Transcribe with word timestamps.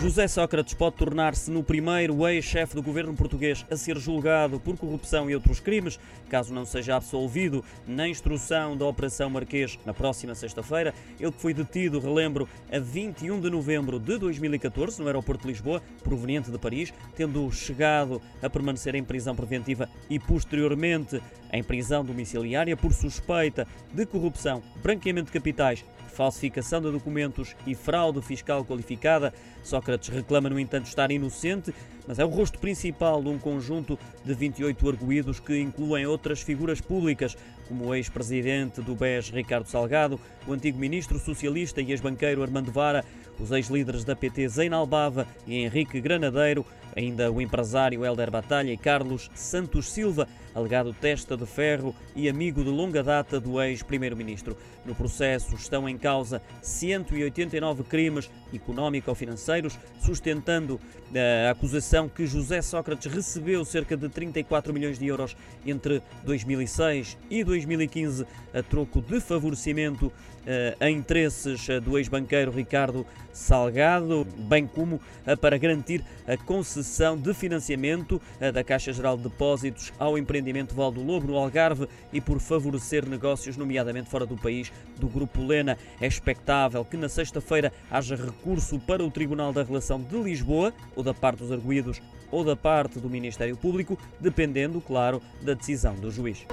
José 0.00 0.28
Sócrates 0.28 0.74
pode 0.74 0.94
tornar-se 0.94 1.50
no 1.50 1.60
primeiro 1.60 2.26
ex-chefe 2.28 2.76
do 2.76 2.82
governo 2.82 3.14
português 3.14 3.66
a 3.68 3.76
ser 3.76 3.98
julgado 3.98 4.60
por 4.60 4.76
corrupção 4.76 5.28
e 5.28 5.34
outros 5.34 5.58
crimes, 5.58 5.98
caso 6.28 6.54
não 6.54 6.64
seja 6.64 6.94
absolvido 6.94 7.64
na 7.84 8.08
instrução 8.08 8.76
da 8.76 8.86
Operação 8.86 9.28
Marquês 9.28 9.76
na 9.84 9.92
próxima 9.92 10.36
sexta-feira. 10.36 10.94
Ele 11.18 11.32
foi 11.32 11.52
detido, 11.52 11.98
relembro, 11.98 12.48
a 12.70 12.78
21 12.78 13.40
de 13.40 13.50
novembro 13.50 13.98
de 13.98 14.16
2014 14.18 15.00
no 15.00 15.08
aeroporto 15.08 15.42
de 15.42 15.48
Lisboa, 15.48 15.82
proveniente 16.04 16.48
de 16.48 16.58
Paris, 16.58 16.94
tendo 17.16 17.50
chegado 17.50 18.22
a 18.40 18.48
permanecer 18.48 18.94
em 18.94 19.02
prisão 19.02 19.34
preventiva 19.34 19.88
e 20.08 20.20
posteriormente 20.20 21.20
em 21.52 21.64
prisão 21.64 22.04
domiciliária 22.04 22.76
por 22.76 22.92
suspeita 22.92 23.66
de 23.92 24.06
corrupção, 24.06 24.62
branqueamento 24.80 25.26
de 25.26 25.32
capitais 25.32 25.84
falsificação 26.18 26.80
de 26.82 26.90
documentos 26.90 27.54
e 27.64 27.76
fraude 27.76 28.20
fiscal 28.20 28.64
qualificada. 28.64 29.32
Sócrates 29.62 30.08
reclama, 30.08 30.50
no 30.50 30.58
entanto, 30.58 30.86
estar 30.86 31.12
inocente, 31.12 31.72
mas 32.08 32.18
é 32.18 32.24
o 32.24 32.28
rosto 32.28 32.58
principal 32.58 33.22
de 33.22 33.28
um 33.28 33.38
conjunto 33.38 33.96
de 34.24 34.34
28 34.34 34.88
arguídos 34.88 35.38
que 35.38 35.56
incluem 35.60 36.06
outras 36.06 36.42
figuras 36.42 36.80
públicas, 36.80 37.36
como 37.68 37.84
o 37.84 37.94
ex-presidente 37.94 38.80
do 38.80 38.96
BES 38.96 39.30
Ricardo 39.30 39.68
Salgado, 39.68 40.18
o 40.44 40.52
antigo 40.52 40.76
ministro 40.76 41.20
socialista 41.20 41.80
e 41.80 41.92
ex-banqueiro 41.92 42.42
Armando 42.42 42.72
Vara, 42.72 43.04
os 43.40 43.50
ex-líderes 43.50 44.04
da 44.04 44.16
PT 44.16 44.48
Zeinal 44.48 44.86
Bava 44.86 45.26
e 45.46 45.56
Henrique 45.56 46.00
Granadeiro, 46.00 46.64
ainda 46.96 47.30
o 47.30 47.40
empresário 47.40 48.04
Helder 48.04 48.30
Batalha 48.30 48.72
e 48.72 48.76
Carlos 48.76 49.30
Santos 49.34 49.90
Silva, 49.90 50.26
alegado 50.54 50.92
testa 50.92 51.36
de 51.36 51.46
ferro 51.46 51.94
e 52.16 52.28
amigo 52.28 52.64
de 52.64 52.70
longa 52.70 53.02
data 53.02 53.38
do 53.38 53.62
ex-primeiro-ministro. 53.62 54.56
No 54.84 54.94
processo 54.94 55.54
estão 55.54 55.88
em 55.88 55.96
causa 55.96 56.42
189 56.60 57.84
crimes 57.84 58.28
económico-financeiros, 58.52 59.78
sustentando 60.00 60.80
a 61.46 61.50
acusação 61.50 62.08
que 62.08 62.26
José 62.26 62.60
Sócrates 62.60 63.12
recebeu 63.12 63.64
cerca 63.64 63.96
de 63.96 64.08
34 64.08 64.72
milhões 64.72 64.98
de 64.98 65.06
euros 65.06 65.36
entre 65.64 66.02
2006 66.24 67.16
e 67.30 67.44
2015 67.44 68.26
a 68.52 68.62
troco 68.62 69.00
de 69.00 69.20
favorecimento 69.20 70.12
eh, 70.46 70.76
a 70.80 70.88
interesses 70.88 71.68
eh, 71.68 71.78
do 71.78 71.98
ex-banqueiro 71.98 72.50
Ricardo 72.50 73.06
Salgado, 73.38 74.26
bem 74.36 74.66
como 74.66 75.00
eh, 75.24 75.36
para 75.36 75.56
garantir 75.56 76.04
a 76.26 76.36
concessão 76.36 77.16
de 77.16 77.32
financiamento 77.32 78.20
da 78.52 78.64
Caixa 78.64 78.92
Geral 78.92 79.16
de 79.16 79.22
Depósitos 79.22 79.92
ao 79.98 80.18
empreendimento 80.18 80.74
Valdo 80.74 81.02
Lobo 81.02 81.28
no 81.28 81.36
Algarve 81.36 81.88
e 82.12 82.20
por 82.20 82.40
favorecer 82.40 83.08
negócios, 83.08 83.56
nomeadamente 83.56 84.10
fora 84.10 84.26
do 84.26 84.36
país, 84.36 84.72
do 84.98 85.08
Grupo 85.08 85.40
Lena. 85.42 85.78
É 86.00 86.06
expectável 86.06 86.84
que 86.84 86.96
na 86.96 87.08
sexta-feira 87.08 87.72
haja 87.90 88.16
recurso 88.16 88.78
para 88.80 89.04
o 89.04 89.10
Tribunal 89.10 89.52
da 89.52 89.62
Relação 89.62 90.02
de 90.02 90.16
Lisboa, 90.16 90.74
ou 90.96 91.04
da 91.04 91.14
parte 91.14 91.38
dos 91.38 91.52
arguídos, 91.52 92.02
ou 92.30 92.44
da 92.44 92.56
parte 92.56 92.98
do 92.98 93.08
Ministério 93.08 93.56
Público, 93.56 93.96
dependendo, 94.20 94.80
claro, 94.80 95.22
da 95.40 95.54
decisão 95.54 95.94
do 95.94 96.10
juiz. 96.10 96.44